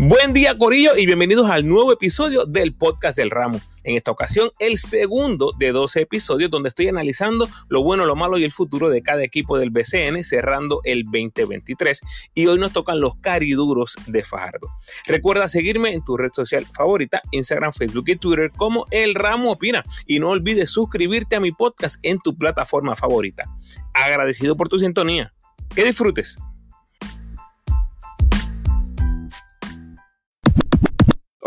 Buen 0.00 0.32
día 0.32 0.56
Corillo 0.56 0.96
y 0.96 1.06
bienvenidos 1.06 1.50
al 1.50 1.66
nuevo 1.66 1.92
episodio 1.92 2.46
del 2.46 2.72
podcast 2.72 3.18
del 3.18 3.32
ramo. 3.32 3.60
En 3.82 3.96
esta 3.96 4.12
ocasión 4.12 4.48
el 4.60 4.78
segundo 4.78 5.50
de 5.58 5.72
12 5.72 6.02
episodios 6.02 6.52
donde 6.52 6.68
estoy 6.68 6.86
analizando 6.86 7.48
lo 7.68 7.82
bueno, 7.82 8.06
lo 8.06 8.14
malo 8.14 8.38
y 8.38 8.44
el 8.44 8.52
futuro 8.52 8.90
de 8.90 9.02
cada 9.02 9.24
equipo 9.24 9.58
del 9.58 9.70
BCN 9.70 10.22
cerrando 10.22 10.82
el 10.84 11.02
2023 11.02 12.00
y 12.32 12.46
hoy 12.46 12.60
nos 12.60 12.72
tocan 12.72 13.00
los 13.00 13.16
cariduros 13.16 13.96
de 14.06 14.22
Fajardo. 14.22 14.68
Recuerda 15.04 15.48
seguirme 15.48 15.92
en 15.92 16.04
tu 16.04 16.16
red 16.16 16.30
social 16.32 16.64
favorita, 16.72 17.20
Instagram, 17.32 17.72
Facebook 17.72 18.04
y 18.06 18.14
Twitter 18.14 18.52
como 18.56 18.86
El 18.92 19.16
Ramo 19.16 19.50
Opina 19.50 19.82
y 20.06 20.20
no 20.20 20.28
olvides 20.28 20.70
suscribirte 20.70 21.34
a 21.34 21.40
mi 21.40 21.50
podcast 21.50 21.96
en 22.04 22.20
tu 22.20 22.38
plataforma 22.38 22.94
favorita. 22.94 23.46
Agradecido 23.94 24.56
por 24.56 24.68
tu 24.68 24.78
sintonía. 24.78 25.34
Que 25.74 25.82
disfrutes. 25.82 26.38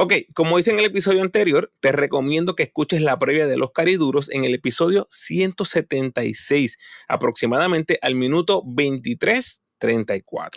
Ok, 0.03 0.13
como 0.33 0.57
hice 0.57 0.71
en 0.71 0.79
el 0.79 0.85
episodio 0.85 1.21
anterior, 1.21 1.71
te 1.79 1.91
recomiendo 1.91 2.55
que 2.55 2.63
escuches 2.63 3.01
la 3.01 3.19
previa 3.19 3.45
de 3.45 3.55
los 3.55 3.71
cariduros 3.71 4.31
en 4.31 4.45
el 4.45 4.55
episodio 4.55 5.05
176, 5.11 6.79
aproximadamente 7.07 7.99
al 8.01 8.15
minuto 8.15 8.63
23.34. 8.63 10.49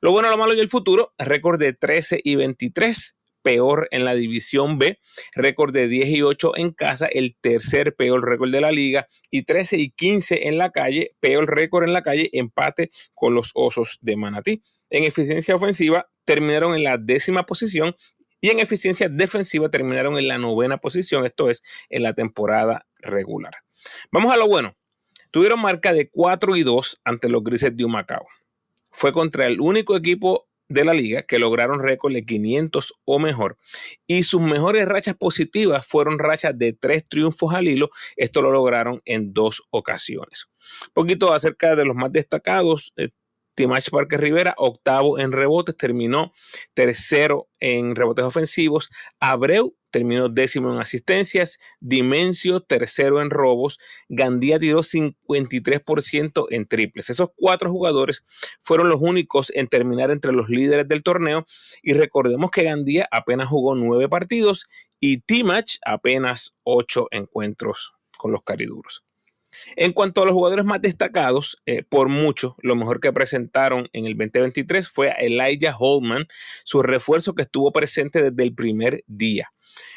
Lo 0.00 0.10
bueno, 0.10 0.28
lo 0.28 0.36
malo 0.36 0.54
y 0.54 0.58
el 0.58 0.68
futuro, 0.68 1.14
récord 1.18 1.60
de 1.60 1.72
13 1.72 2.20
y 2.24 2.34
23, 2.34 3.16
peor 3.42 3.86
en 3.92 4.04
la 4.04 4.16
división 4.16 4.80
B, 4.80 4.98
récord 5.36 5.72
de 5.72 5.86
10 5.86 6.08
y 6.08 6.22
8 6.22 6.56
en 6.56 6.72
casa, 6.72 7.06
el 7.06 7.36
tercer 7.40 7.94
peor 7.94 8.28
récord 8.28 8.50
de 8.50 8.60
la 8.60 8.72
liga, 8.72 9.06
y 9.30 9.44
13 9.44 9.76
y 9.76 9.90
15 9.92 10.48
en 10.48 10.58
la 10.58 10.72
calle, 10.72 11.14
peor 11.20 11.48
récord 11.48 11.84
en 11.84 11.92
la 11.92 12.02
calle, 12.02 12.28
empate 12.32 12.90
con 13.14 13.36
los 13.36 13.52
Osos 13.54 13.98
de 14.00 14.16
Manatí. 14.16 14.64
En 14.92 15.04
eficiencia 15.04 15.54
ofensiva 15.54 16.10
terminaron 16.24 16.74
en 16.74 16.82
la 16.82 16.98
décima 16.98 17.46
posición 17.46 17.94
y 18.40 18.50
en 18.50 18.60
eficiencia 18.60 19.08
defensiva 19.08 19.70
terminaron 19.70 20.18
en 20.18 20.28
la 20.28 20.38
novena 20.38 20.78
posición, 20.78 21.24
esto 21.24 21.50
es, 21.50 21.62
en 21.88 22.02
la 22.02 22.14
temporada 22.14 22.86
regular. 22.98 23.54
Vamos 24.10 24.32
a 24.32 24.36
lo 24.36 24.46
bueno. 24.48 24.76
Tuvieron 25.30 25.60
marca 25.60 25.92
de 25.92 26.08
4 26.10 26.56
y 26.56 26.62
2 26.62 27.00
ante 27.04 27.28
los 27.28 27.44
Grises 27.44 27.76
de 27.76 27.84
Humacao. 27.84 28.26
Fue 28.90 29.12
contra 29.12 29.46
el 29.46 29.60
único 29.60 29.96
equipo 29.96 30.48
de 30.70 30.84
la 30.84 30.94
liga 30.94 31.22
que 31.22 31.38
lograron 31.38 31.82
récord 31.82 32.14
de 32.14 32.24
500 32.24 32.94
o 33.04 33.18
mejor. 33.18 33.58
Y 34.06 34.22
sus 34.22 34.40
mejores 34.40 34.86
rachas 34.86 35.16
positivas 35.16 35.86
fueron 35.86 36.18
rachas 36.18 36.56
de 36.56 36.72
tres 36.72 37.06
triunfos 37.08 37.54
al 37.54 37.68
hilo. 37.68 37.90
Esto 38.16 38.40
lo 38.40 38.52
lograron 38.52 39.02
en 39.04 39.34
dos 39.34 39.62
ocasiones. 39.70 40.48
Un 40.86 40.92
poquito 40.94 41.32
acerca 41.32 41.74
de 41.76 41.84
los 41.84 41.96
más 41.96 42.12
destacados. 42.12 42.92
Eh, 42.96 43.10
Timach 43.60 43.90
Parque 43.90 44.16
Rivera, 44.16 44.54
octavo 44.56 45.18
en 45.18 45.32
rebotes, 45.32 45.76
terminó 45.76 46.32
tercero 46.72 47.50
en 47.58 47.94
rebotes 47.94 48.24
ofensivos. 48.24 48.88
Abreu 49.20 49.76
terminó 49.90 50.30
décimo 50.30 50.72
en 50.72 50.80
asistencias. 50.80 51.58
Dimencio, 51.78 52.62
tercero 52.62 53.20
en 53.20 53.28
robos. 53.28 53.78
Gandía 54.08 54.58
tiró 54.58 54.82
53% 54.82 56.46
en 56.48 56.66
triples. 56.68 57.10
Esos 57.10 57.28
cuatro 57.36 57.70
jugadores 57.70 58.24
fueron 58.62 58.88
los 58.88 59.02
únicos 59.02 59.52
en 59.54 59.68
terminar 59.68 60.10
entre 60.10 60.32
los 60.32 60.48
líderes 60.48 60.88
del 60.88 61.02
torneo. 61.02 61.44
Y 61.82 61.92
recordemos 61.92 62.50
que 62.50 62.62
Gandía 62.62 63.08
apenas 63.10 63.48
jugó 63.48 63.74
nueve 63.74 64.08
partidos 64.08 64.64
y 65.00 65.18
Timach 65.18 65.76
apenas 65.84 66.56
ocho 66.62 67.08
encuentros 67.10 67.92
con 68.16 68.32
los 68.32 68.42
cariduros. 68.42 69.04
En 69.76 69.92
cuanto 69.92 70.22
a 70.22 70.24
los 70.24 70.34
jugadores 70.34 70.64
más 70.64 70.80
destacados, 70.80 71.60
eh, 71.66 71.82
por 71.82 72.08
mucho, 72.08 72.56
lo 72.62 72.76
mejor 72.76 73.00
que 73.00 73.12
presentaron 73.12 73.88
en 73.92 74.06
el 74.06 74.16
2023 74.16 74.88
fue 74.88 75.10
a 75.10 75.14
Elijah 75.14 75.76
Holman, 75.78 76.26
su 76.64 76.82
refuerzo 76.82 77.34
que 77.34 77.42
estuvo 77.42 77.72
presente 77.72 78.22
desde 78.22 78.42
el 78.42 78.54
primer 78.54 79.04
día. 79.06 79.52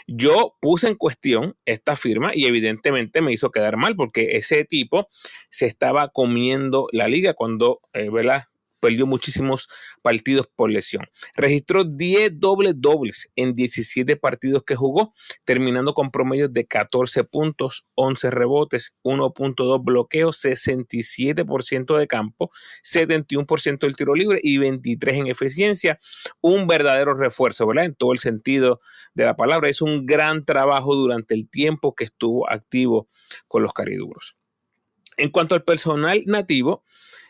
Yo 0.08 0.56
puse 0.62 0.88
en 0.88 0.96
cuestión 0.96 1.56
esta 1.66 1.96
firma 1.96 2.32
y 2.34 2.46
evidentemente 2.46 3.22
me 3.22 3.32
hizo 3.32 3.52
quedar 3.52 3.78
mal 3.78 3.96
porque 3.96 4.38
ese 4.38 4.66
tipo 4.66 5.10
se 5.50 5.66
estaba 5.66 6.10
comiendo 6.10 6.88
la 6.92 7.08
liga 7.08 7.34
cuando, 7.34 7.82
eh, 7.94 8.10
¿verdad? 8.10 8.46
Perdió 8.84 9.08
muchísimos 9.08 9.70
partidos 10.02 10.50
por 10.54 10.70
lesión. 10.70 11.06
Registró 11.38 11.86
10 11.86 12.38
dobles 12.42 12.74
dobles 12.76 13.32
en 13.38 13.56
17 13.56 14.18
partidos 14.18 14.64
que 14.64 14.76
jugó, 14.76 15.14
terminando 15.46 15.94
con 15.94 16.12
promedios 16.12 16.52
de 16.52 16.68
14 16.68 17.24
puntos, 17.24 17.88
11 17.96 18.30
rebotes, 18.30 18.94
1.2 19.04 19.82
bloqueos, 19.86 20.44
67% 20.44 21.98
de 21.98 22.08
campo, 22.08 22.52
71% 22.84 23.80
del 23.80 23.96
tiro 23.96 24.16
libre 24.16 24.42
y 24.44 24.58
23 24.58 25.16
en 25.16 25.28
eficiencia. 25.28 25.98
Un 26.42 26.68
verdadero 26.68 27.14
refuerzo, 27.14 27.66
¿verdad? 27.66 27.86
En 27.86 27.96
todo 27.96 28.12
el 28.12 28.20
sentido 28.20 28.82
de 29.14 29.24
la 29.24 29.38
palabra. 29.38 29.70
Es 29.70 29.82
un 29.82 30.06
gran 30.06 30.44
trabajo 30.44 30.94
durante 30.94 31.36
el 31.36 31.50
tiempo 31.50 31.96
que 31.96 32.04
estuvo 32.04 32.50
activo 32.50 33.08
con 33.48 33.64
los 33.64 33.72
cariduros. 33.72 34.36
En 35.16 35.30
cuanto 35.30 35.56
al 35.56 35.64
personal 35.64 36.24
nativo, 36.26 36.84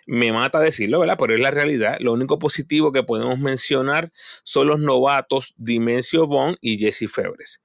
me 0.06 0.32
mata 0.32 0.60
decirlo, 0.60 1.00
¿verdad? 1.00 1.18
Pero 1.20 1.34
es 1.34 1.40
la 1.40 1.52
realidad. 1.52 1.98
Lo 2.00 2.14
único 2.14 2.40
positivo 2.40 2.92
que 2.92 3.04
podemos 3.04 3.40
mencionar 3.40 4.12
son 4.44 4.68
los 4.68 4.80
novatos 4.80 5.54
Dimensio 5.58 6.28
Bond 6.28 6.58
y 6.62 6.78
Jesse 6.78 7.10
Febres. 7.12 7.62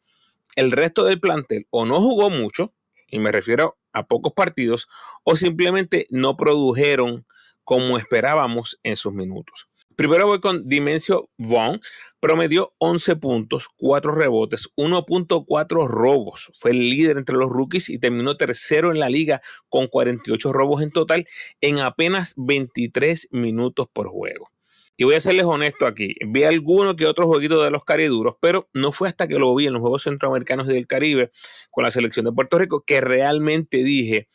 El 0.57 0.73
resto 0.73 1.05
del 1.05 1.21
plantel 1.21 1.67
o 1.71 1.87
no 1.87 2.01
jugó 2.01 2.31
mucho, 2.31 2.73
y 3.09 3.19
me 3.19 3.33
refiero 3.33 3.79
a 3.93 4.07
pocos 4.07 4.33
partidos, 4.35 4.89
o 5.25 5.37
simplemente 5.37 6.07
no 6.11 6.37
produjeron 6.37 7.27
como 7.65 7.99
esperábamos 7.99 8.79
en 8.83 8.97
sus 8.97 9.13
minutos. 9.13 9.69
Primero 9.99 10.29
voy 10.29 10.39
con 10.39 10.69
Dimensio 10.69 11.29
Vaughn. 11.39 11.81
Promedió 12.21 12.73
11 12.79 13.17
puntos, 13.17 13.67
4 13.79 14.15
rebotes, 14.15 14.69
1.4 14.77 15.89
robos. 15.89 16.53
Fue 16.57 16.71
el 16.71 16.89
líder 16.89 17.19
entre 17.19 17.35
los 17.35 17.51
rookies 17.51 17.89
y 17.91 17.99
terminó 17.99 18.37
tercero 18.37 18.93
en 18.93 19.01
la 19.01 19.09
liga 19.09 19.43
con 19.69 19.89
48 19.89 20.53
robos 20.53 20.83
en 20.83 20.93
total 20.93 21.27
en 21.61 21.81
apenas 21.81 22.35
23 22.37 23.31
minutos 23.33 23.89
por 23.93 24.07
juego. 24.07 24.53
Y 24.97 25.03
voy 25.03 25.17
a 25.17 25.21
serles 25.21 25.47
honesto 25.47 25.85
aquí. 25.85 26.15
Vi 26.29 26.45
alguno 26.45 26.95
que 26.95 27.07
otro 27.07 27.27
jueguito 27.27 27.61
de 27.65 27.73
los 27.73 27.83
cariduros, 27.83 28.37
pero 28.41 28.69
no 28.73 28.93
fue 28.93 29.09
hasta 29.09 29.27
que 29.27 29.41
lo 29.41 29.53
vi 29.57 29.67
en 29.67 29.73
los 29.73 29.81
Juegos 29.81 30.05
Centroamericanos 30.05 30.69
del 30.69 30.87
Caribe 30.87 31.33
con 31.73 31.83
la 31.83 31.91
selección 31.91 32.25
de 32.25 32.31
Puerto 32.31 32.57
Rico 32.57 32.85
que 32.87 33.01
realmente 33.01 33.83
dije 33.83 34.29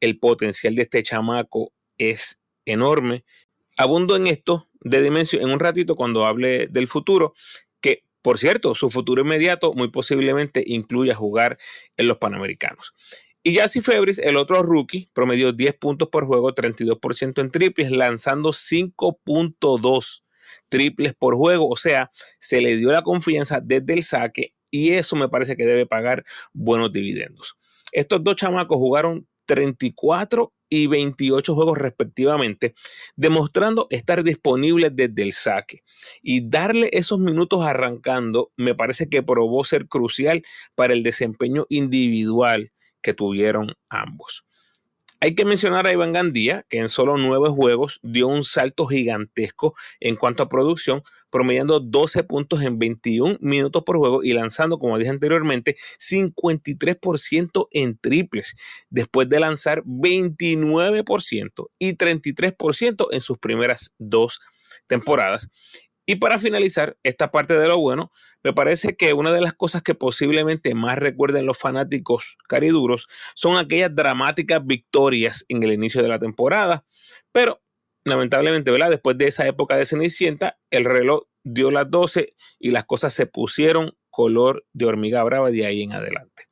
el 0.00 0.18
potencial 0.18 0.74
de 0.74 0.82
este 0.82 1.02
chamaco 1.02 1.72
es 1.96 2.38
enorme. 2.66 3.24
Abundo 3.76 4.16
en 4.16 4.26
esto 4.26 4.68
de 4.80 5.02
dimensión 5.02 5.42
en 5.42 5.50
un 5.50 5.60
ratito 5.60 5.94
cuando 5.96 6.26
hable 6.26 6.66
del 6.68 6.88
futuro, 6.88 7.34
que 7.80 8.04
por 8.22 8.38
cierto, 8.38 8.74
su 8.74 8.90
futuro 8.90 9.22
inmediato 9.22 9.72
muy 9.72 9.88
posiblemente 9.88 10.64
incluya 10.66 11.14
jugar 11.14 11.58
en 11.96 12.08
los 12.08 12.18
Panamericanos. 12.18 12.94
Y 13.42 13.52
Yassi 13.52 13.80
Febris, 13.80 14.18
el 14.18 14.36
otro 14.36 14.64
rookie, 14.64 15.08
promedió 15.12 15.52
10 15.52 15.74
puntos 15.74 16.08
por 16.08 16.26
juego, 16.26 16.52
32% 16.52 17.40
en 17.40 17.52
triples, 17.52 17.92
lanzando 17.92 18.48
5.2 18.48 20.24
triples 20.68 21.14
por 21.14 21.36
juego. 21.36 21.68
O 21.68 21.76
sea, 21.76 22.10
se 22.40 22.60
le 22.60 22.76
dio 22.76 22.90
la 22.90 23.02
confianza 23.02 23.60
desde 23.60 23.92
el 23.92 24.02
saque 24.02 24.52
y 24.72 24.94
eso 24.94 25.14
me 25.14 25.28
parece 25.28 25.56
que 25.56 25.64
debe 25.64 25.86
pagar 25.86 26.24
buenos 26.52 26.92
dividendos. 26.92 27.56
Estos 27.92 28.24
dos 28.24 28.34
chamacos 28.34 28.78
jugaron 28.78 29.28
34 29.44 30.52
y 30.68 30.86
28 30.86 31.54
juegos 31.54 31.78
respectivamente, 31.78 32.74
demostrando 33.16 33.86
estar 33.90 34.22
disponibles 34.22 34.92
desde 34.94 35.22
el 35.22 35.32
saque. 35.32 35.82
Y 36.22 36.48
darle 36.48 36.90
esos 36.92 37.18
minutos 37.18 37.62
arrancando 37.62 38.52
me 38.56 38.74
parece 38.74 39.08
que 39.08 39.22
probó 39.22 39.64
ser 39.64 39.86
crucial 39.88 40.42
para 40.74 40.92
el 40.92 41.02
desempeño 41.02 41.66
individual 41.68 42.72
que 43.02 43.14
tuvieron 43.14 43.72
ambos. 43.88 44.44
Hay 45.20 45.34
que 45.34 45.46
mencionar 45.46 45.86
a 45.86 45.92
Iván 45.92 46.12
Gandía, 46.12 46.66
que 46.68 46.78
en 46.78 46.90
solo 46.90 47.16
nueve 47.16 47.48
juegos 47.48 48.00
dio 48.02 48.28
un 48.28 48.44
salto 48.44 48.86
gigantesco 48.86 49.74
en 49.98 50.14
cuanto 50.14 50.42
a 50.42 50.48
producción, 50.48 51.02
promediando 51.30 51.80
12 51.80 52.22
puntos 52.24 52.60
en 52.62 52.78
21 52.78 53.38
minutos 53.40 53.82
por 53.84 53.96
juego 53.96 54.22
y 54.22 54.34
lanzando, 54.34 54.78
como 54.78 54.98
dije 54.98 55.10
anteriormente, 55.10 55.74
53% 55.98 57.68
en 57.72 57.96
triples, 57.96 58.56
después 58.90 59.28
de 59.30 59.40
lanzar 59.40 59.82
29% 59.84 61.70
y 61.78 61.94
33% 61.94 63.08
en 63.10 63.20
sus 63.22 63.38
primeras 63.38 63.94
dos 63.98 64.40
temporadas. 64.86 65.48
Y 66.06 66.16
para 66.16 66.38
finalizar 66.38 66.96
esta 67.02 67.32
parte 67.32 67.58
de 67.58 67.66
lo 67.66 67.78
bueno, 67.78 68.12
me 68.44 68.52
parece 68.52 68.96
que 68.96 69.12
una 69.12 69.32
de 69.32 69.40
las 69.40 69.54
cosas 69.54 69.82
que 69.82 69.96
posiblemente 69.96 70.72
más 70.74 70.98
recuerden 70.98 71.46
los 71.46 71.58
fanáticos 71.58 72.38
cariduros 72.48 73.08
son 73.34 73.58
aquellas 73.58 73.94
dramáticas 73.94 74.64
victorias 74.64 75.44
en 75.48 75.64
el 75.64 75.72
inicio 75.72 76.02
de 76.02 76.08
la 76.08 76.20
temporada. 76.20 76.84
Pero 77.32 77.60
lamentablemente, 78.04 78.70
¿verdad? 78.70 78.90
Después 78.90 79.18
de 79.18 79.26
esa 79.26 79.48
época 79.48 79.76
de 79.76 79.84
Cenicienta, 79.84 80.58
el 80.70 80.84
reloj 80.84 81.24
dio 81.42 81.72
las 81.72 81.90
12 81.90 82.34
y 82.60 82.70
las 82.70 82.84
cosas 82.84 83.12
se 83.12 83.26
pusieron 83.26 83.96
color 84.08 84.64
de 84.72 84.86
hormiga 84.86 85.24
brava 85.24 85.50
de 85.50 85.66
ahí 85.66 85.82
en 85.82 85.92
adelante. 85.92 86.48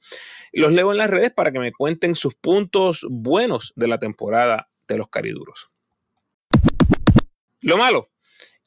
Los 0.53 0.73
leo 0.73 0.91
en 0.91 0.99
las 0.99 1.11
redes 1.11 1.33
para 1.33 1.53
que 1.53 1.61
me 1.61 1.73
cuenten 1.73 2.17
sus 2.17 2.35
puntos 2.35 3.07
buenos 3.09 3.73
de 3.77 3.89
la 3.89 3.99
temporada 3.99 4.69
de 4.89 4.99
los 4.99 5.09
cariduros. 5.09 5.71
Lo 7.61 7.77
malo, 7.77 8.11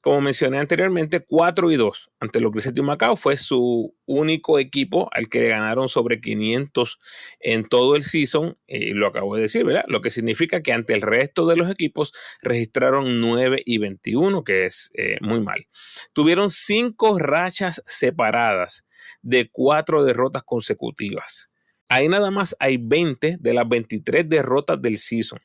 como 0.02 0.22
mencioné 0.22 0.60
anteriormente, 0.60 1.20
4 1.20 1.72
y 1.72 1.76
2 1.76 2.12
ante 2.20 2.40
los 2.40 2.52
Grises 2.52 2.74
de 2.74 2.82
Macao 2.82 3.16
fue 3.16 3.36
su 3.38 3.96
único 4.06 4.60
equipo 4.60 5.10
al 5.12 5.28
que 5.28 5.42
le 5.42 5.50
ganaron 5.50 5.90
sobre 5.90 6.22
500 6.22 7.00
en 7.40 7.68
todo 7.68 7.96
el 7.96 8.04
season, 8.04 8.58
y 8.68 8.94
lo 8.94 9.08
acabo 9.08 9.36
de 9.36 9.42
decir, 9.42 9.66
¿verdad? 9.66 9.86
Lo 9.88 10.02
que 10.02 10.12
significa 10.12 10.62
que 10.62 10.72
ante 10.72 10.94
el 10.94 11.02
resto 11.02 11.46
de 11.46 11.58
los 11.58 11.70
equipos 11.70 12.14
registraron 12.42 13.20
9 13.20 13.62
y 13.66 13.80
21, 13.80 14.44
que 14.44 14.66
es 14.66 14.92
eh, 14.94 15.18
muy 15.22 15.42
mal. 15.42 15.68
Tuvieron 16.14 16.50
5 16.50 17.20
rachas 17.20 17.84
separadas 17.86 18.86
de 19.22 19.50
4 19.52 20.06
derrotas 20.06 20.44
consecutivas. 20.44 21.52
Ahí 21.90 22.08
nada 22.08 22.32
más 22.32 22.56
hay 22.60 22.78
20 22.78 23.38
de 23.40 23.54
las 23.54 23.68
23 23.68 24.28
derrotas 24.28 24.82
del 24.82 24.98
season. 24.98 25.40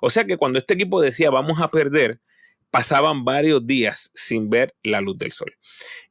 O 0.00 0.10
sea 0.10 0.24
que 0.24 0.36
cuando 0.36 0.58
este 0.58 0.74
equipo 0.74 1.00
decía 1.00 1.30
vamos 1.30 1.60
a 1.60 1.70
perder, 1.70 2.20
pasaban 2.70 3.24
varios 3.24 3.66
días 3.66 4.10
sin 4.14 4.50
ver 4.50 4.74
la 4.82 5.00
luz 5.00 5.18
del 5.18 5.32
sol. 5.32 5.56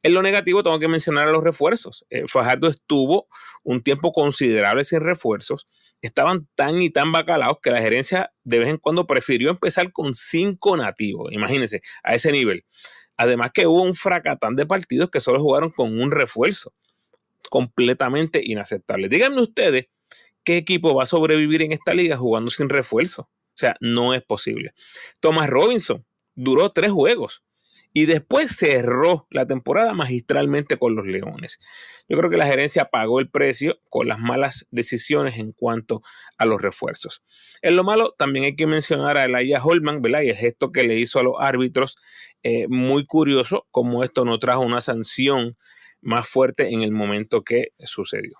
En 0.03 0.13
lo 0.13 0.21
negativo 0.21 0.63
tengo 0.63 0.79
que 0.79 0.87
mencionar 0.87 1.27
a 1.27 1.31
los 1.31 1.43
refuerzos. 1.43 2.05
Eh, 2.09 2.23
Fajardo 2.27 2.67
estuvo 2.67 3.27
un 3.63 3.81
tiempo 3.81 4.11
considerable 4.11 4.83
sin 4.83 5.01
refuerzos. 5.01 5.67
Estaban 6.01 6.47
tan 6.55 6.81
y 6.81 6.89
tan 6.89 7.11
bacalaos 7.11 7.57
que 7.61 7.71
la 7.71 7.81
gerencia 7.81 8.31
de 8.43 8.59
vez 8.59 8.69
en 8.69 8.77
cuando 8.77 9.07
prefirió 9.07 9.49
empezar 9.49 9.91
con 9.91 10.13
cinco 10.13 10.77
nativos. 10.77 11.31
Imagínense, 11.31 11.81
a 12.03 12.15
ese 12.15 12.31
nivel. 12.31 12.65
Además 13.17 13.51
que 13.53 13.67
hubo 13.67 13.81
un 13.81 13.95
fracatán 13.95 14.55
de 14.55 14.65
partidos 14.65 15.09
que 15.09 15.19
solo 15.19 15.39
jugaron 15.39 15.71
con 15.71 15.99
un 15.99 16.11
refuerzo. 16.11 16.73
Completamente 17.49 18.41
inaceptable. 18.43 19.09
Díganme 19.09 19.41
ustedes 19.41 19.87
qué 20.43 20.57
equipo 20.57 20.93
va 20.93 21.03
a 21.03 21.07
sobrevivir 21.07 21.61
en 21.61 21.71
esta 21.71 21.93
liga 21.93 22.17
jugando 22.17 22.49
sin 22.51 22.69
refuerzo. 22.69 23.23
O 23.23 23.57
sea, 23.57 23.77
no 23.79 24.13
es 24.13 24.21
posible. 24.21 24.73
Thomas 25.21 25.49
Robinson, 25.49 26.05
duró 26.35 26.69
tres 26.69 26.91
juegos 26.91 27.43
y 27.97 28.07
después 28.07 28.53
cerró 28.53 29.25
la 29.29 29.47
temporada 29.47 29.93
magistralmente 29.93 30.77
con 30.77 30.97
los 30.97 31.05
Leones. 31.05 31.59
Yo 32.09 32.17
creo 32.17 32.29
que 32.29 32.35
la 32.35 32.45
gerencia 32.45 32.89
pagó 32.91 33.21
el 33.21 33.29
precio 33.29 33.79
con 33.87 34.09
las 34.09 34.19
malas 34.19 34.67
decisiones 34.69 35.39
en 35.39 35.53
cuanto 35.53 36.03
a 36.37 36.45
los 36.45 36.61
refuerzos. 36.61 37.23
En 37.61 37.77
lo 37.77 37.85
malo, 37.85 38.13
también 38.17 38.43
hay 38.43 38.55
que 38.57 38.67
mencionar 38.67 39.17
a 39.17 39.23
Elijah 39.23 39.63
Holman, 39.63 40.01
¿verdad? 40.01 40.23
Y 40.23 40.29
el 40.29 40.35
gesto 40.35 40.73
que 40.73 40.83
le 40.83 40.97
hizo 40.97 41.19
a 41.19 41.23
los 41.23 41.35
árbitros, 41.39 41.97
eh, 42.43 42.67
muy 42.67 43.05
curioso, 43.05 43.65
como 43.71 44.03
esto 44.03 44.25
no 44.25 44.39
trajo 44.39 44.59
una 44.59 44.81
sanción 44.81 45.57
más 46.01 46.27
fuerte 46.27 46.73
en 46.73 46.81
el 46.81 46.91
momento 46.91 47.45
que 47.45 47.69
sucedió. 47.79 48.37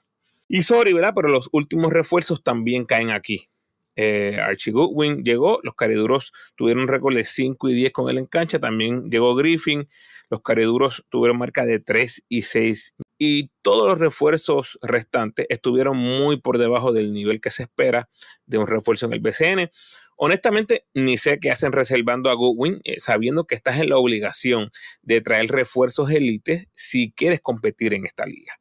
Y 0.50 0.64
sorry, 0.64 0.92
¿verdad? 0.92 1.14
Pero 1.16 1.30
los 1.30 1.48
últimos 1.54 1.94
refuerzos 1.94 2.44
también 2.44 2.84
caen 2.84 3.10
aquí. 3.10 3.50
Eh, 3.96 4.40
Archie 4.42 4.72
Goodwin 4.72 5.24
llegó, 5.24 5.60
los 5.64 5.76
cariduros 5.76 6.34
tuvieron 6.56 6.88
récord 6.88 7.16
de 7.16 7.24
5 7.24 7.70
y 7.70 7.74
10 7.74 7.92
con 7.92 8.10
él 8.10 8.18
en 8.18 8.26
cancha, 8.26 8.60
también 8.60 9.10
llegó 9.10 9.36
Griffin, 9.36 9.88
los 10.30 10.42
cariduros 10.42 11.06
tuvieron 11.10 11.38
marca 11.38 11.66
de 11.66 11.80
3 11.80 12.26
y 12.28 12.42
6 12.42 12.96
y 13.18 13.52
todos 13.62 13.88
los 13.88 14.00
refuerzos 14.00 14.78
restantes 14.82 15.46
estuvieron 15.50 15.98
muy 15.98 16.40
por 16.40 16.58
debajo 16.58 16.92
del 16.92 17.14
nivel 17.14 17.40
que 17.40 17.52
se 17.52 17.64
espera 17.64 18.10
de 18.46 18.58
un 18.58 18.68
refuerzo 18.68 19.06
en 19.06 19.14
el 19.14 19.20
BCN. 19.20 19.70
Honestamente, 20.18 20.86
ni 20.94 21.18
sé 21.18 21.40
qué 21.40 21.52
hacen 21.52 21.72
reservando 21.72 22.30
a 22.30 22.34
Goodwin, 22.34 22.80
eh, 22.84 23.00
sabiendo 23.00 23.46
que 23.46 23.56
estás 23.56 23.80
en 23.80 23.90
la 23.90 23.98
obligación 23.98 24.72
de 25.02 25.22
traer 25.22 25.48
refuerzos 25.48 26.10
élites 26.10 26.68
si 26.74 27.12
quieres 27.12 27.42
competir 27.42 27.94
en 27.94 28.06
esta 28.06 28.26
liga. 28.26 28.54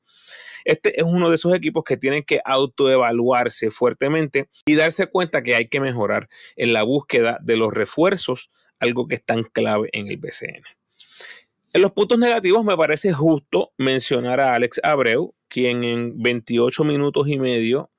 Este 0.65 0.99
es 0.99 1.05
uno 1.07 1.29
de 1.29 1.37
esos 1.37 1.55
equipos 1.55 1.85
que 1.85 1.97
tienen 1.97 2.23
que 2.23 2.41
autoevaluarse 2.45 3.71
fuertemente 3.71 4.49
y 4.67 4.75
darse 4.75 5.07
cuenta 5.07 5.43
que 5.43 5.55
hay 5.55 5.69
que 5.69 5.81
mejorar 5.81 6.29
en 6.57 6.73
la 6.73 6.83
búsqueda 6.83 7.39
de 7.43 7.57
los 7.57 7.73
refuerzos, 7.73 8.51
algo 8.81 9.07
que 9.07 9.17
es 9.17 9.25
tan 9.25 9.45
clave 9.45 9.89
en 9.93 10.09
el 10.09 10.17
BCN. 10.17 10.63
En 11.75 11.83
los 11.83 11.93
puntos 11.93 12.19
negativos 12.19 12.65
me 12.65 12.77
parece 12.77 13.13
justo 13.13 13.73
mencionar 13.79 14.41
a 14.41 14.55
Alex 14.55 14.81
Abreu, 14.85 15.35
quien 15.49 15.85
en 15.85 16.23
28 16.23 16.85
minutos 16.85 17.29
y 17.29 17.37
medio 17.37 17.91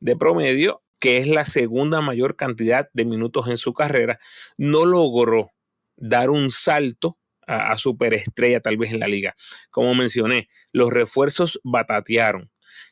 de 0.00 0.16
promedio, 0.16 0.82
que 1.00 1.18
es 1.18 1.26
la 1.26 1.44
segunda 1.44 2.00
mayor 2.00 2.36
cantidad 2.36 2.88
de 2.92 3.04
minutos 3.04 3.48
en 3.48 3.58
su 3.58 3.74
carrera, 3.74 4.20
no 4.56 4.84
logró 4.84 5.50
dar 5.96 6.30
un 6.30 6.50
salto 6.50 7.18
a, 7.46 7.76
superestrella 7.78 8.60
tal 8.60 8.76
vez 8.76 8.92
en 8.92 9.00
la 9.00 9.08
liga. 9.08 9.34
Como 9.70 9.94
mencioné, 9.94 10.48
los 10.72 10.90
refuerzos 10.90 11.60
batatearon. 11.64 12.50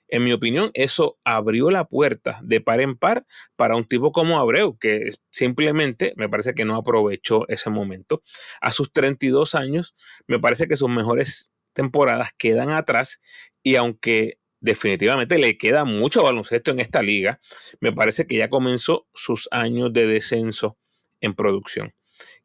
En 0.08 0.22
mi 0.22 0.32
opinión, 0.32 0.70
eso 0.74 1.18
abrió 1.24 1.70
la 1.70 1.86
puerta 1.86 2.38
de 2.42 2.60
par 2.60 2.80
en 2.80 2.94
par 2.94 3.26
para 3.56 3.74
un 3.74 3.84
tipo 3.84 4.12
como 4.12 4.38
Abreu, 4.38 4.78
que 4.78 5.10
simplemente 5.30 6.12
me 6.16 6.28
parece 6.28 6.54
que 6.54 6.64
no 6.64 6.76
aprovechó 6.76 7.48
ese 7.48 7.70
momento. 7.70 8.22
A 8.60 8.70
sus 8.70 8.92
32 8.92 9.54
años, 9.54 9.96
me 10.26 10.38
parece 10.38 10.68
que 10.68 10.76
sus 10.76 10.90
mejores 10.90 11.52
temporadas 11.72 12.30
quedan 12.36 12.70
atrás 12.70 13.20
y 13.62 13.76
aunque 13.76 14.38
definitivamente 14.60 15.38
le 15.38 15.58
queda 15.58 15.84
mucho 15.84 16.22
baloncesto 16.22 16.70
en 16.70 16.80
esta 16.80 17.02
liga, 17.02 17.40
me 17.80 17.92
parece 17.92 18.26
que 18.26 18.36
ya 18.36 18.48
comenzó 18.48 19.06
sus 19.14 19.48
años 19.50 19.92
de 19.92 20.06
descenso 20.06 20.78
en 21.20 21.34
producción. 21.34 21.94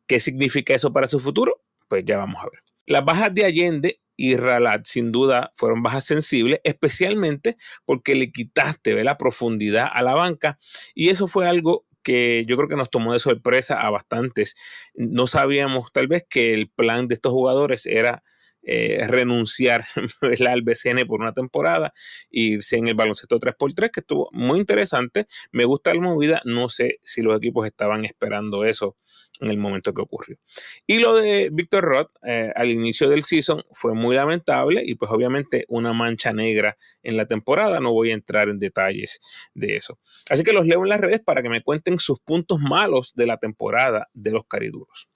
¿Qué 0.08 0.20
significa 0.20 0.74
eso 0.74 0.92
para 0.92 1.08
su 1.08 1.20
futuro? 1.20 1.62
Pues 1.90 2.06
ya 2.06 2.18
vamos 2.18 2.42
a 2.42 2.46
ver. 2.50 2.64
Las 2.86 3.04
bajas 3.04 3.34
de 3.34 3.44
Allende 3.44 4.00
y 4.16 4.36
Ralat 4.36 4.86
sin 4.86 5.12
duda 5.12 5.52
fueron 5.56 5.84
bajas 5.84 6.06
sensibles, 6.06 6.62
especialmente 6.64 7.58
porque 7.86 8.16
le 8.16 8.32
quitaste 8.32 9.04
la 9.04 9.18
profundidad 9.18 9.88
a 9.92 10.02
la 10.02 10.14
banca 10.14 10.58
y 10.96 11.10
eso 11.10 11.28
fue 11.28 11.48
algo 11.48 11.86
que 12.04 12.46
yo 12.48 12.56
creo 12.56 12.70
que 12.70 12.76
nos 12.76 12.90
tomó 12.90 13.14
de 13.14 13.20
sorpresa 13.20 13.76
a 13.76 13.90
bastantes. 13.90 14.56
No 14.94 15.28
sabíamos 15.28 15.92
tal 15.92 16.08
vez 16.08 16.26
que 16.30 16.54
el 16.54 16.70
plan 16.70 17.08
de 17.08 17.16
estos 17.16 17.32
jugadores 17.32 17.86
era 17.86 18.24
eh, 18.64 19.06
renunciar 19.08 19.86
al 20.50 20.62
BCN 20.62 21.06
por 21.08 21.22
una 21.22 21.34
temporada 21.34 21.94
e 22.32 22.42
irse 22.42 22.78
en 22.78 22.88
el 22.88 22.96
baloncesto 22.96 23.40
3x3, 23.40 23.92
que 23.92 24.00
estuvo 24.02 24.30
muy 24.32 24.60
interesante. 24.60 25.28
Me 25.52 25.66
gusta 25.66 25.94
la 25.94 26.02
movida, 26.02 26.42
no 26.46 26.70
sé 26.70 27.00
si 27.04 27.22
los 27.22 27.38
equipos 27.38 27.66
estaban 27.66 28.06
esperando 28.06 28.66
eso 28.66 28.98
en 29.40 29.50
el 29.50 29.58
momento 29.58 29.94
que 29.94 30.02
ocurrió. 30.02 30.38
Y 30.86 31.00
lo 31.00 31.16
de 31.16 31.50
Víctor 31.52 31.84
Roth 31.84 32.12
eh, 32.24 32.52
al 32.56 32.72
inicio 32.72 33.10
del 33.10 33.24
season 33.24 33.64
fue 33.72 33.94
muy 33.94 34.16
lamentable 34.16 34.84
y 34.86 34.96
pues 34.96 35.12
obviamente 35.12 35.66
una 35.70 35.94
mancha 35.94 36.34
negra 36.34 36.78
en 37.04 37.18
la 37.18 37.26
temporada. 37.26 37.80
No 37.80 37.94
voy 37.94 38.12
a 38.12 38.16
entrar 38.16 38.50
en 38.50 38.60
detalles 38.60 39.20
de 39.54 39.78
eso. 39.78 40.00
Así 40.30 40.44
que 40.44 40.54
los 40.54 40.66
leo 40.66 40.84
en 40.84 40.90
las 40.90 41.00
redes 41.00 41.22
para 41.22 41.42
que 41.42 41.50
me 41.50 41.62
cuenten 41.62 42.00
sus 42.00 42.20
puntos 42.20 42.60
malos 42.60 43.14
de 43.16 43.26
la 43.26 43.38
temporada 43.38 44.10
de 44.14 44.32
los 44.32 44.46
cariduros. 44.46 45.08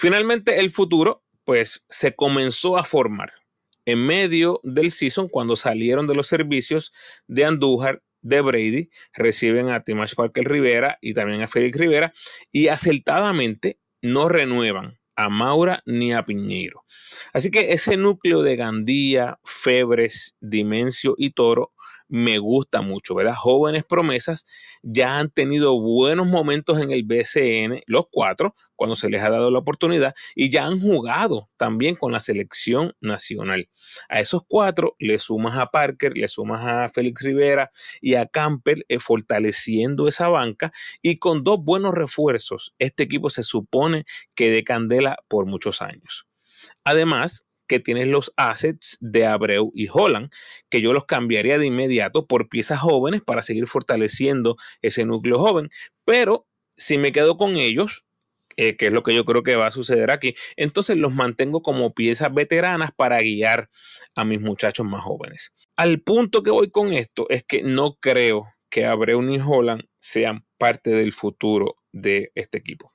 Finalmente 0.00 0.60
el 0.60 0.70
futuro 0.70 1.22
pues 1.44 1.84
se 1.90 2.14
comenzó 2.14 2.78
a 2.78 2.84
formar 2.84 3.34
en 3.84 3.98
medio 3.98 4.58
del 4.62 4.92
season 4.92 5.28
cuando 5.28 5.56
salieron 5.56 6.06
de 6.06 6.14
los 6.14 6.26
servicios 6.26 6.94
de 7.26 7.44
Andújar, 7.44 8.02
de 8.22 8.40
Brady, 8.40 8.88
reciben 9.12 9.68
a 9.68 9.84
Timash 9.84 10.14
Parker 10.14 10.48
Rivera 10.48 10.96
y 11.02 11.12
también 11.12 11.42
a 11.42 11.48
Félix 11.48 11.76
Rivera 11.76 12.14
y 12.50 12.68
acertadamente 12.68 13.78
no 14.00 14.30
renuevan 14.30 14.98
a 15.16 15.28
Maura 15.28 15.82
ni 15.84 16.14
a 16.14 16.24
Piñeiro. 16.24 16.86
Así 17.34 17.50
que 17.50 17.74
ese 17.74 17.98
núcleo 17.98 18.42
de 18.42 18.56
Gandía, 18.56 19.38
Febres, 19.44 20.34
Dimencio 20.40 21.14
y 21.18 21.32
Toro 21.32 21.74
me 22.10 22.38
gusta 22.38 22.82
mucho, 22.82 23.14
¿verdad? 23.14 23.34
Jóvenes 23.36 23.84
promesas 23.84 24.44
ya 24.82 25.18
han 25.18 25.30
tenido 25.30 25.80
buenos 25.80 26.26
momentos 26.26 26.80
en 26.80 26.90
el 26.90 27.04
BCN, 27.04 27.82
los 27.86 28.06
cuatro, 28.10 28.54
cuando 28.74 28.96
se 28.96 29.08
les 29.10 29.22
ha 29.22 29.30
dado 29.30 29.50
la 29.50 29.58
oportunidad, 29.58 30.14
y 30.34 30.50
ya 30.50 30.64
han 30.64 30.80
jugado 30.80 31.50
también 31.56 31.96
con 31.96 32.12
la 32.12 32.20
selección 32.20 32.94
nacional. 33.00 33.68
A 34.08 34.20
esos 34.20 34.42
cuatro 34.48 34.96
le 34.98 35.18
sumas 35.18 35.58
a 35.58 35.66
Parker, 35.66 36.16
le 36.16 36.28
sumas 36.28 36.62
a 36.64 36.88
Félix 36.88 37.22
Rivera 37.22 37.70
y 38.00 38.14
a 38.14 38.26
Camper, 38.26 38.84
eh, 38.88 38.98
fortaleciendo 38.98 40.08
esa 40.08 40.28
banca, 40.28 40.72
y 41.02 41.18
con 41.18 41.44
dos 41.44 41.62
buenos 41.62 41.94
refuerzos, 41.94 42.74
este 42.78 43.02
equipo 43.02 43.30
se 43.30 43.42
supone 43.42 44.04
que 44.34 44.50
de 44.50 44.64
candela 44.64 45.16
por 45.28 45.46
muchos 45.46 45.82
años. 45.82 46.26
Además, 46.82 47.44
que 47.70 47.78
tienes 47.78 48.08
los 48.08 48.32
assets 48.36 48.98
de 49.00 49.26
Abreu 49.26 49.70
y 49.76 49.86
Holland, 49.86 50.30
que 50.68 50.80
yo 50.82 50.92
los 50.92 51.04
cambiaría 51.04 51.56
de 51.56 51.66
inmediato 51.66 52.26
por 52.26 52.48
piezas 52.48 52.80
jóvenes 52.80 53.22
para 53.24 53.42
seguir 53.42 53.68
fortaleciendo 53.68 54.56
ese 54.82 55.04
núcleo 55.04 55.38
joven. 55.38 55.70
Pero 56.04 56.48
si 56.76 56.98
me 56.98 57.12
quedo 57.12 57.36
con 57.36 57.56
ellos, 57.56 58.04
eh, 58.56 58.76
que 58.76 58.88
es 58.88 58.92
lo 58.92 59.04
que 59.04 59.14
yo 59.14 59.24
creo 59.24 59.44
que 59.44 59.54
va 59.54 59.68
a 59.68 59.70
suceder 59.70 60.10
aquí, 60.10 60.34
entonces 60.56 60.96
los 60.96 61.14
mantengo 61.14 61.62
como 61.62 61.94
piezas 61.94 62.34
veteranas 62.34 62.90
para 62.96 63.20
guiar 63.20 63.70
a 64.16 64.24
mis 64.24 64.40
muchachos 64.40 64.84
más 64.84 65.04
jóvenes. 65.04 65.52
Al 65.76 66.00
punto 66.00 66.42
que 66.42 66.50
voy 66.50 66.72
con 66.72 66.92
esto 66.92 67.26
es 67.28 67.44
que 67.44 67.62
no 67.62 67.98
creo 68.00 68.48
que 68.68 68.84
Abreu 68.84 69.22
ni 69.22 69.38
Holland 69.38 69.84
sean 70.00 70.44
parte 70.58 70.90
del 70.90 71.12
futuro 71.12 71.76
de 71.92 72.32
este 72.34 72.58
equipo. 72.58 72.92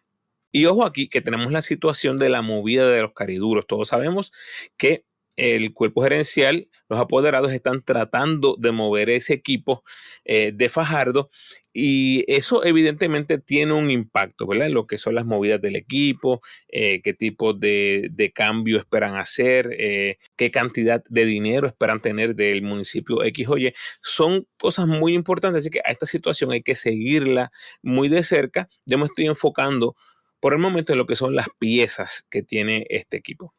Y 0.56 0.68
ojo 0.68 0.86
aquí 0.86 1.10
que 1.10 1.20
tenemos 1.20 1.52
la 1.52 1.62
situación 1.62 2.18
de 2.18 2.30
la 2.30 2.42
movida 2.42 2.90
de 2.90 3.02
los 3.02 3.12
cariduros. 3.12 3.68
Todos 3.68 3.90
sabemos 3.90 4.32
que 4.78 5.04
el 5.36 5.74
cuerpo 5.74 6.02
gerencial, 6.02 6.70
los 6.88 6.98
apoderados 6.98 7.52
están 7.52 7.84
tratando 7.84 8.56
de 8.58 8.72
mover 8.72 9.10
ese 9.10 9.34
equipo 9.34 9.84
eh, 10.24 10.54
de 10.54 10.70
Fajardo 10.70 11.30
y 11.74 12.24
eso 12.34 12.64
evidentemente 12.64 13.38
tiene 13.38 13.74
un 13.74 13.90
impacto, 13.90 14.48
¿verdad? 14.48 14.68
En 14.68 14.76
lo 14.76 14.88
que 14.88 14.98
son 14.98 15.16
las 15.16 15.26
movidas 15.26 15.60
del 15.60 15.76
equipo, 15.76 16.40
eh, 16.70 17.02
qué 17.02 17.14
tipo 17.14 17.54
de, 17.54 18.32
cambio 18.34 18.78
esperan 18.78 19.18
hacer, 19.18 19.76
eh, 19.78 20.20
qué 20.38 20.52
cantidad 20.52 21.04
de 21.10 21.26
dinero 21.26 21.68
esperan 21.68 22.00
tener 22.00 22.34
del 22.34 22.62
municipio 22.62 23.26
X 23.26 23.50
o. 23.50 23.56
Son 24.02 24.48
cosas 24.58 24.88
muy 24.88 25.16
importantes, 25.16 25.60
así 25.60 25.70
que 25.70 25.82
a 25.84 25.92
esta 25.92 26.06
situación 26.06 26.54
hay 26.54 26.62
que 26.62 26.76
seguirla 26.76 27.52
muy 27.82 28.08
de 28.08 28.24
cerca. 28.24 28.70
Yo 28.86 28.98
me 28.98 29.04
estoy 29.04 29.26
enfocando 29.26 29.98
por 30.46 30.54
el 30.54 30.60
momento 30.60 30.94
en 30.94 31.00
lo 31.00 31.08
que 31.08 31.16
son 31.16 31.34
las 31.34 31.48
piezas 31.58 32.28
que 32.30 32.44
tiene 32.44 32.86
este 32.92 33.18
equipo. 33.18 33.56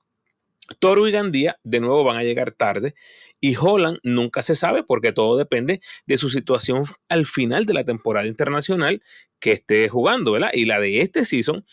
Toro 0.79 1.09
y 1.09 1.11
Gandía 1.11 1.59
de 1.65 1.81
nuevo 1.81 2.05
van 2.05 2.17
a 2.17 2.23
llegar 2.23 2.53
tarde 2.53 2.95
y 3.41 3.57
Holland 3.57 3.99
nunca 4.05 4.41
se 4.41 4.55
sabe 4.55 4.85
porque 4.85 5.11
todo 5.11 5.37
depende 5.37 5.81
de 6.07 6.17
su 6.17 6.29
situación 6.29 6.85
al 7.09 7.27
final 7.27 7.67
de 7.67 7.75
la 7.75 7.83
temporada 7.83 8.29
internacional 8.29 9.03
que 9.41 9.51
esté 9.51 9.89
jugando, 9.89 10.31
¿verdad? 10.31 10.51
Y 10.53 10.67
la 10.67 10.79
de 10.79 11.01
este 11.01 11.25
season 11.25 11.67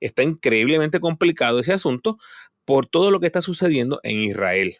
está 0.00 0.22
increíblemente 0.22 1.00
complicado 1.00 1.60
ese 1.60 1.72
asunto 1.72 2.18
por 2.66 2.84
todo 2.84 3.10
lo 3.10 3.20
que 3.20 3.26
está 3.26 3.40
sucediendo 3.40 4.00
en 4.02 4.18
Israel. 4.18 4.76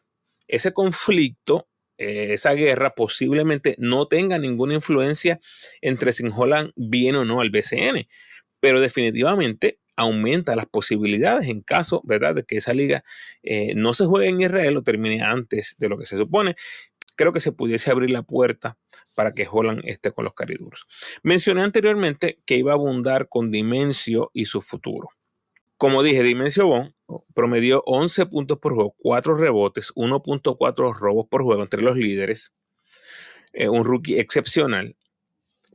Ese 0.48 0.74
conflicto, 0.74 1.66
eh, 1.96 2.34
esa 2.34 2.52
guerra 2.52 2.94
posiblemente 2.94 3.74
no 3.78 4.06
tenga 4.06 4.38
ninguna 4.38 4.74
influencia 4.74 5.40
entre 5.80 6.12
si 6.12 6.24
Holland 6.26 6.72
viene 6.76 7.16
o 7.16 7.24
no 7.24 7.40
al 7.40 7.48
BCN, 7.48 8.06
pero 8.60 8.80
definitivamente 8.80 9.78
aumenta 9.96 10.54
las 10.54 10.66
posibilidades 10.66 11.48
en 11.48 11.60
caso, 11.60 12.00
¿verdad?, 12.04 12.34
de 12.34 12.44
que 12.44 12.56
esa 12.56 12.72
liga 12.72 13.04
eh, 13.42 13.74
no 13.74 13.94
se 13.94 14.06
juegue 14.06 14.28
en 14.28 14.40
Israel 14.40 14.76
o 14.76 14.82
termine 14.82 15.22
antes 15.22 15.76
de 15.78 15.88
lo 15.88 15.98
que 15.98 16.06
se 16.06 16.16
supone. 16.16 16.54
Creo 17.16 17.32
que 17.32 17.40
se 17.40 17.50
pudiese 17.50 17.90
abrir 17.90 18.10
la 18.10 18.22
puerta 18.22 18.78
para 19.16 19.32
que 19.32 19.48
Holland 19.50 19.82
esté 19.84 20.12
con 20.12 20.24
los 20.24 20.34
cariduros. 20.34 20.88
Mencioné 21.24 21.62
anteriormente 21.62 22.38
que 22.46 22.56
iba 22.56 22.70
a 22.70 22.76
abundar 22.76 23.28
con 23.28 23.50
Dimensio 23.50 24.30
y 24.32 24.44
su 24.44 24.62
futuro. 24.62 25.08
Como 25.76 26.04
dije, 26.04 26.22
Dimensio 26.22 26.66
Bon 26.66 26.94
promedió 27.34 27.82
11 27.86 28.26
puntos 28.26 28.58
por 28.58 28.74
juego, 28.74 28.94
4 28.98 29.36
rebotes, 29.36 29.92
1.4 29.94 30.94
robos 30.96 31.26
por 31.28 31.42
juego 31.42 31.62
entre 31.62 31.82
los 31.82 31.96
líderes, 31.96 32.52
eh, 33.52 33.68
un 33.68 33.84
rookie 33.84 34.18
excepcional, 34.18 34.96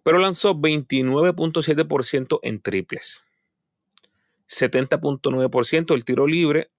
pero 0.03 0.19
lanzó 0.19 0.55
29.7% 0.55 2.39
en 2.43 2.61
triples. 2.61 3.25
70.9% 4.49 5.95
el 5.95 6.05
tiro 6.05 6.27
libre, 6.27 6.69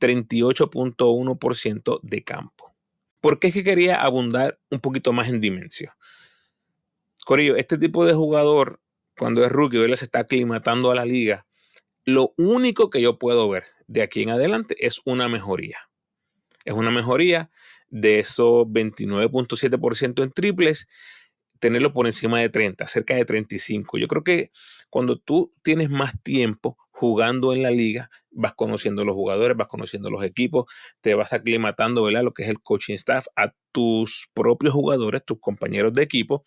38.1% 0.00 2.00
de 2.02 2.24
campo. 2.24 2.74
¿Por 3.20 3.38
qué 3.38 3.48
es 3.48 3.54
que 3.54 3.64
quería 3.64 3.96
abundar 3.96 4.58
un 4.70 4.80
poquito 4.80 5.12
más 5.12 5.28
en 5.28 5.40
dimensión? 5.40 5.92
Corillo, 7.26 7.56
este 7.56 7.76
tipo 7.76 8.06
de 8.06 8.14
jugador, 8.14 8.80
cuando 9.16 9.44
es 9.44 9.52
rookie, 9.52 9.76
él 9.76 9.96
se 9.96 10.06
está 10.06 10.20
aclimatando 10.20 10.90
a 10.90 10.94
la 10.94 11.04
liga. 11.04 11.46
Lo 12.04 12.32
único 12.38 12.88
que 12.88 13.02
yo 13.02 13.18
puedo 13.18 13.48
ver 13.48 13.64
de 13.86 14.02
aquí 14.02 14.22
en 14.22 14.30
adelante 14.30 14.74
es 14.84 15.02
una 15.04 15.28
mejoría. 15.28 15.90
Es 16.64 16.74
una 16.74 16.90
mejoría 16.90 17.50
de 17.90 18.20
esos 18.20 18.66
29.7% 18.66 20.22
en 20.22 20.32
triples 20.32 20.88
tenerlo 21.60 21.92
por 21.92 22.06
encima 22.06 22.40
de 22.40 22.48
30, 22.48 22.88
cerca 22.88 23.14
de 23.14 23.24
35. 23.24 23.98
Yo 23.98 24.08
creo 24.08 24.24
que 24.24 24.50
cuando 24.88 25.18
tú 25.18 25.54
tienes 25.62 25.90
más 25.90 26.20
tiempo 26.22 26.76
jugando 26.90 27.52
en 27.52 27.62
la 27.62 27.70
liga, 27.70 28.10
vas 28.30 28.54
conociendo 28.54 29.04
los 29.04 29.14
jugadores, 29.14 29.56
vas 29.56 29.68
conociendo 29.68 30.10
los 30.10 30.24
equipos, 30.24 30.64
te 31.00 31.14
vas 31.14 31.32
aclimatando, 31.32 32.02
¿verdad? 32.02 32.24
Lo 32.24 32.32
que 32.32 32.42
es 32.42 32.48
el 32.48 32.60
coaching 32.60 32.94
staff, 32.94 33.26
a 33.36 33.54
tus 33.72 34.28
propios 34.34 34.72
jugadores, 34.72 35.24
tus 35.24 35.38
compañeros 35.38 35.92
de 35.92 36.02
equipo. 36.02 36.44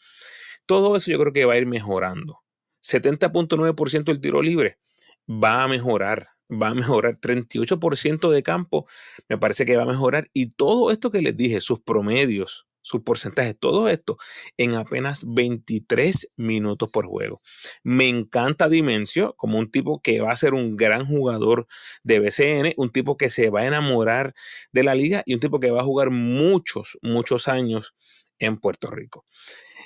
Todo 0.65 0.95
eso 0.95 1.11
yo 1.11 1.19
creo 1.19 1.33
que 1.33 1.45
va 1.45 1.53
a 1.53 1.57
ir 1.57 1.67
mejorando. 1.67 2.39
70.9% 2.81 4.03
del 4.03 4.19
tiro 4.21 4.41
libre 4.41 4.79
va 5.27 5.63
a 5.63 5.67
mejorar, 5.67 6.29
va 6.49 6.69
a 6.69 6.73
mejorar. 6.73 7.19
38% 7.19 8.29
de 8.29 8.43
campo 8.43 8.87
me 9.29 9.37
parece 9.37 9.65
que 9.65 9.77
va 9.77 9.83
a 9.83 9.87
mejorar. 9.87 10.29
Y 10.33 10.51
todo 10.51 10.91
esto 10.91 11.11
que 11.11 11.21
les 11.21 11.37
dije, 11.37 11.61
sus 11.61 11.81
promedios, 11.81 12.67
sus 12.83 13.01
porcentajes, 13.01 13.57
todo 13.57 13.89
esto 13.89 14.17
en 14.57 14.75
apenas 14.75 15.25
23 15.27 16.29
minutos 16.35 16.89
por 16.89 17.07
juego. 17.07 17.41
Me 17.81 18.07
encanta 18.07 18.69
Dimensio 18.69 19.33
como 19.35 19.57
un 19.57 19.71
tipo 19.71 20.01
que 20.01 20.21
va 20.21 20.31
a 20.31 20.35
ser 20.35 20.53
un 20.53 20.77
gran 20.77 21.05
jugador 21.05 21.67
de 22.03 22.19
BCN, 22.19 22.73
un 22.77 22.91
tipo 22.91 23.17
que 23.17 23.29
se 23.29 23.49
va 23.49 23.61
a 23.61 23.67
enamorar 23.67 24.35
de 24.71 24.83
la 24.83 24.93
liga 24.93 25.23
y 25.25 25.33
un 25.33 25.39
tipo 25.39 25.59
que 25.59 25.71
va 25.71 25.81
a 25.81 25.85
jugar 25.85 26.11
muchos, 26.11 26.99
muchos 27.01 27.47
años 27.47 27.95
en 28.37 28.57
Puerto 28.57 28.91
Rico. 28.91 29.25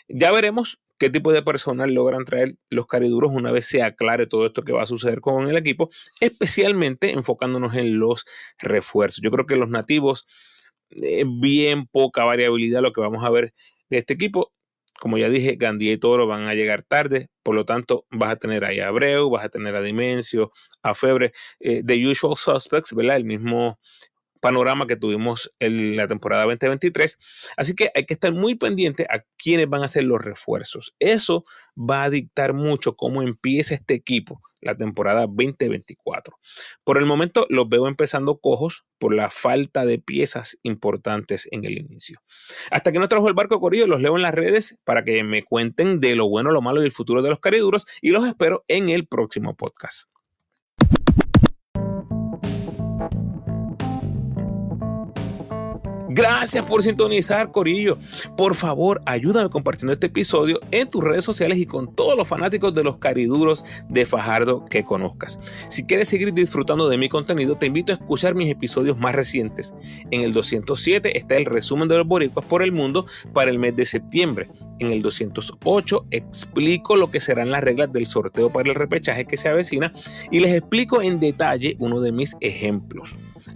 Ya 0.10 0.32
veremos 0.32 0.82
qué 0.98 1.10
tipo 1.10 1.32
de 1.32 1.44
personal 1.44 1.94
logran 1.94 2.26
traer 2.26 2.56
los 2.70 2.88
cariduros 2.88 3.32
una 3.32 3.52
vez 3.52 3.66
se 3.66 3.84
aclare 3.84 4.26
todo 4.26 4.48
esto 4.48 4.64
que 4.64 4.74
va 4.74 4.84
a 4.84 4.88
suceder 4.88 5.22
con 5.22 5.48
el 5.48 5.58
equipo, 5.58 5.90
especialmente 6.20 7.12
enfocándonos 7.12 7.76
en 7.76 8.00
los 8.00 8.26
refuerzos. 8.58 9.22
Yo 9.22 9.32
creo 9.32 9.46
que 9.46 9.56
los 9.56 9.70
nativos 9.70 10.26
eh, 10.92 11.26
bien 11.28 11.88
poca 11.88 12.24
variabilidad 12.24 12.82
lo 12.82 12.94
que 12.94 13.02
vamos 13.02 13.24
a 13.24 13.30
ver 13.30 13.54
de 13.90 13.98
este 14.00 14.14
equipo. 14.14 14.52
Como 15.00 15.18
ya 15.18 15.30
dije, 15.30 15.56
Gandía 15.58 15.94
y 15.94 15.98
Toro 15.98 16.26
van 16.26 16.48
a 16.48 16.56
llegar 16.56 16.82
tarde, 16.82 17.30
por 17.44 17.54
lo 17.54 17.66
tanto 17.66 18.06
vas 18.10 18.32
a 18.32 18.36
tener 18.38 18.66
ahí 18.66 18.80
a 18.80 18.88
Abreu, 18.88 19.30
vas 19.30 19.46
a 19.46 19.50
tener 19.50 19.76
a 19.76 19.82
Dimensio, 19.82 20.52
a 20.82 20.96
Febre, 20.96 21.34
de 21.60 21.84
The 21.84 22.08
Usual 22.08 22.36
Suspects, 22.36 22.96
¿verdad? 22.96 23.18
El 23.18 23.26
mismo 23.26 23.80
panorama 24.40 24.88
que 24.88 24.96
tuvimos 24.96 25.54
en 25.60 25.96
la 25.96 26.08
temporada 26.08 26.44
2023. 26.46 27.18
Así 27.58 27.76
que 27.76 27.92
hay 27.94 28.06
que 28.06 28.14
estar 28.14 28.32
muy 28.32 28.56
pendiente 28.56 29.06
a 29.10 29.24
quiénes 29.38 29.70
van 29.70 29.84
a 29.84 29.88
ser 29.88 30.04
los 30.04 30.24
refuerzos. 30.24 30.96
Eso 31.00 31.46
va 31.78 32.04
a 32.04 32.10
dictar 32.10 32.54
mucho 32.54 32.96
cómo 32.96 33.22
empieza 33.22 33.76
este 33.76 33.94
equipo 33.94 34.42
la 34.68 34.76
temporada 34.76 35.22
2024. 35.22 36.38
Por 36.84 36.98
el 36.98 37.06
momento 37.06 37.48
los 37.50 37.68
veo 37.68 37.88
empezando 37.88 38.38
cojos 38.38 38.86
por 39.00 39.14
la 39.14 39.30
falta 39.30 39.86
de 39.86 39.98
piezas 39.98 40.60
importantes 40.62 41.48
en 41.52 41.66
el 41.66 41.78
inicio. 41.78 42.20
Hasta 42.70 42.92
que 42.92 43.00
no 43.00 43.10
trajo 43.10 43.28
el 43.28 43.34
barco 43.34 43.60
corrido, 43.60 43.88
los 43.88 44.02
leo 44.02 44.16
en 44.16 44.22
las 44.22 44.36
redes 44.36 44.78
para 44.84 45.04
que 45.04 45.24
me 45.24 45.44
cuenten 45.44 46.00
de 46.00 46.16
lo 46.16 46.28
bueno, 46.28 46.52
lo 46.52 46.62
malo 46.62 46.82
y 46.82 46.86
el 46.86 46.92
futuro 46.92 47.22
de 47.22 47.30
los 47.30 47.40
cariduros 47.40 47.86
y 48.02 48.12
los 48.12 48.28
espero 48.28 48.64
en 48.68 48.90
el 48.90 49.08
próximo 49.08 49.56
podcast. 49.56 50.08
Gracias 56.18 56.66
por 56.66 56.82
sintonizar, 56.82 57.52
Corillo. 57.52 58.00
Por 58.36 58.56
favor, 58.56 59.04
ayúdame 59.06 59.52
compartiendo 59.52 59.94
este 59.94 60.08
episodio 60.08 60.60
en 60.72 60.90
tus 60.90 61.04
redes 61.04 61.24
sociales 61.24 61.60
y 61.60 61.68
con 61.68 61.94
todos 61.94 62.18
los 62.18 62.28
fanáticos 62.28 62.74
de 62.74 62.84
los 62.84 62.98
cariduros 62.98 63.64
de 63.88 64.08
Fajardo 64.08 64.66
que 64.66 64.84
conozcas. 64.84 65.40
Si 65.70 65.86
quieres 65.86 66.08
seguir 66.08 66.34
disfrutando 66.34 66.90
de 66.90 66.98
mi 66.98 67.08
contenido, 67.08 67.56
te 67.56 67.68
invito 67.68 67.92
a 67.92 67.98
escuchar 67.98 68.34
mis 68.34 68.50
episodios 68.50 68.98
más 68.98 69.14
recientes. 69.14 69.76
En 70.10 70.22
el 70.22 70.34
207 70.34 71.16
está 71.16 71.36
el 71.36 71.46
resumen 71.46 71.88
de 71.88 71.98
los 71.98 72.08
boricuas 72.08 72.48
por 72.48 72.64
el 72.64 72.72
mundo 72.72 73.06
para 73.32 73.52
el 73.52 73.60
mes 73.60 73.76
de 73.76 73.86
septiembre. 73.86 74.50
En 74.80 74.88
el 74.88 75.04
208 75.04 76.08
explico 76.10 76.96
lo 76.96 77.12
que 77.12 77.20
serán 77.20 77.52
las 77.52 77.64
reglas 77.64 77.94
del 77.94 78.08
sorteo 78.08 78.52
para 78.52 78.68
el 78.68 78.76
repechaje 78.76 79.26
que 79.26 79.38
se 79.38 79.50
avecina 79.50 79.94
y 80.32 80.40
les 80.40 80.56
explico 80.56 81.00
en 81.04 81.20
detalle 81.20 81.76
uno 81.78 82.02
de 82.02 82.12
mis 82.12 82.36
ejemplos 82.42 83.14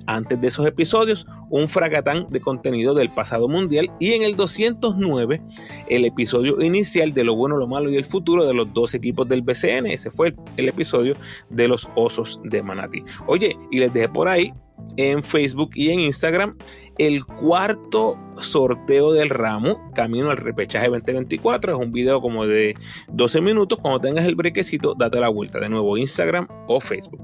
antes 0.08 0.39
de 0.39 0.48
esos 0.48 0.65
episodios, 0.65 1.27
un 1.50 1.67
fragatán 1.67 2.27
de 2.29 2.41
contenido 2.41 2.93
del 2.93 3.13
pasado 3.13 3.48
mundial 3.48 3.91
y 4.00 4.13
en 4.13 4.24
el 4.24 4.36
209 4.36 5.41
el 5.89 6.05
episodio 6.05 6.62
inicial 6.62 7.13
de 7.13 7.24
lo 7.24 7.36
bueno, 7.36 7.58
lo 7.58 7.67
malo 7.67 7.89
y 7.89 7.96
el 7.96 8.05
futuro 8.05 8.46
de 8.46 8.53
los 8.53 8.74
dos 8.74 8.93
equipos 8.93 9.27
del 9.27 9.41
BCN. 9.41 9.88
Ese 9.88 10.12
fue 10.12 10.34
el, 10.58 10.70
episodio 10.70 11.15
de 11.50 11.67
los 11.67 11.89
Osos 11.96 12.39
de 12.43 12.63
Manati. 12.63 13.03
Oye, 13.27 13.58
y 13.72 13.79
les 13.79 13.93
dejé 13.93 14.10
por 14.10 14.27
ahí 14.27 14.53
en 14.98 15.24
Facebook 15.24 15.72
y 15.76 15.90
en 15.90 16.02
Instagram 16.02 16.58
el 16.98 17.26
cuarto 17.26 18.20
sorteo 18.40 19.12
del 19.12 19.30
ramo 19.30 19.92
camino 19.94 20.30
al 20.30 20.38
repechaje 20.38 20.88
2024 20.88 21.74
es 21.74 21.78
un 21.80 21.92
video 21.92 22.22
como 22.22 22.46
de 22.48 22.76
12 23.12 23.42
minutos. 23.42 23.80
Cuando 23.80 24.00
tengas 24.00 24.26
el 24.26 24.36
brequecito 24.36 24.94
date 24.94 25.20
la 25.20 25.30
vuelta 25.30 25.60
de 25.60 25.70
nuevo 25.70 25.98
Instagram 25.98 26.48
o 26.68 26.80
Facebook. 26.80 27.22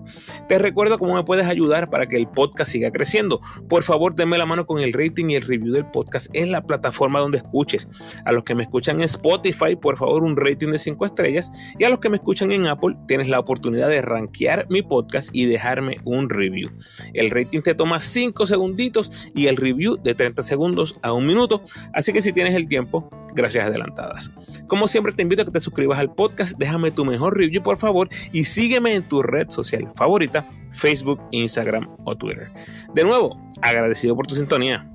Te 0.47 0.57
recuerdo 0.57 0.97
cómo 0.97 1.15
me 1.15 1.23
puedes 1.23 1.45
ayudar 1.45 1.89
para 1.89 2.07
que 2.07 2.17
el 2.17 2.27
podcast 2.27 2.71
siga 2.71 2.91
creciendo. 2.91 3.39
Por 3.69 3.83
favor 3.83 4.15
denme 4.15 4.37
la 4.37 4.45
mano 4.45 4.65
con 4.65 4.79
el 4.79 4.93
rating 4.93 5.29
y 5.29 5.35
el 5.35 5.43
review 5.43 5.73
del 5.73 5.85
podcast 5.85 6.27
en 6.33 6.51
la 6.51 6.65
plataforma 6.65 7.19
donde 7.19 7.37
escuches. 7.37 7.87
A 8.25 8.31
los 8.31 8.43
que 8.43 8.55
me 8.55 8.63
escuchan 8.63 8.97
en 8.97 9.03
Spotify 9.03 9.75
por 9.75 9.97
favor 9.97 10.23
un 10.23 10.37
rating 10.37 10.71
de 10.71 10.79
5 10.79 11.05
estrellas. 11.05 11.51
Y 11.77 11.83
a 11.83 11.89
los 11.89 11.99
que 11.99 12.09
me 12.09 12.17
escuchan 12.17 12.51
en 12.51 12.67
Apple 12.67 12.95
tienes 13.07 13.27
la 13.27 13.39
oportunidad 13.39 13.89
de 13.89 14.01
rankear 14.01 14.65
mi 14.69 14.81
podcast 14.81 15.29
y 15.33 15.45
dejarme 15.45 15.97
un 16.03 16.29
review. 16.29 16.69
El 17.13 17.29
rating 17.29 17.46
te 17.49 17.75
toma 17.75 17.99
5 17.99 18.45
segunditos 18.45 19.11
y 19.33 19.47
el 19.47 19.57
review 19.57 19.97
de 19.97 20.15
30 20.15 20.43
segundos 20.43 20.95
a 21.01 21.13
un 21.13 21.25
minuto. 21.25 21.63
Así 21.93 22.13
que 22.13 22.21
si 22.21 22.33
tienes 22.33 22.55
el 22.55 22.67
tiempo, 22.67 23.09
gracias 23.33 23.65
adelantadas. 23.65 24.31
Como 24.67 24.87
siempre 24.87 25.13
te 25.13 25.23
invito 25.23 25.41
a 25.41 25.45
que 25.45 25.51
te 25.51 25.61
suscribas 25.61 25.99
al 25.99 26.13
podcast, 26.13 26.57
déjame 26.57 26.91
tu 26.91 27.05
mejor 27.05 27.37
review 27.37 27.63
por 27.63 27.77
favor 27.77 28.09
y 28.31 28.43
sígueme 28.43 28.95
en 28.95 29.07
tu 29.07 29.21
red 29.21 29.49
social 29.49 29.87
favorita, 29.95 30.49
Facebook, 30.71 31.21
Instagram 31.31 31.89
o 32.05 32.15
Twitter. 32.15 32.51
De 32.93 33.03
nuevo, 33.03 33.39
agradecido 33.61 34.15
por 34.15 34.27
tu 34.27 34.35
sintonía. 34.35 34.89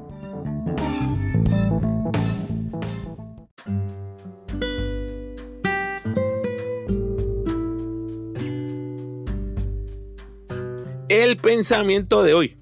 El 11.13 11.37
pensamiento 11.37 12.23
de 12.23 12.33
hoy. 12.33 12.57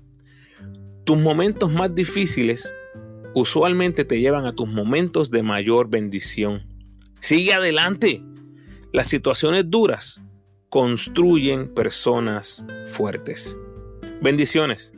Tus 1.04 1.16
momentos 1.16 1.70
más 1.70 1.94
difíciles 1.94 2.74
usualmente 3.32 4.04
te 4.04 4.18
llevan 4.18 4.44
a 4.44 4.50
tus 4.50 4.68
momentos 4.68 5.30
de 5.30 5.44
mayor 5.44 5.88
bendición. 5.88 6.66
Sigue 7.20 7.52
adelante. 7.52 8.24
Las 8.92 9.06
situaciones 9.06 9.70
duras 9.70 10.20
construyen 10.68 11.72
personas 11.72 12.64
fuertes. 12.88 13.56
Bendiciones. 14.20 14.92